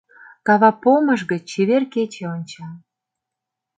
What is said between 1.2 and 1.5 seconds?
гыч